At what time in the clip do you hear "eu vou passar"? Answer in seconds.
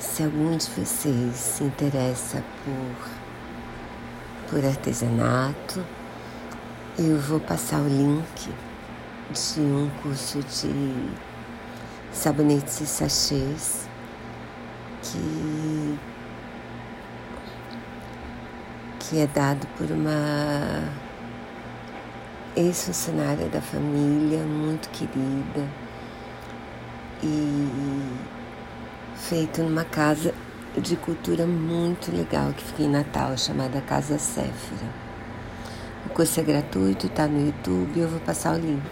6.98-7.82, 38.00-38.56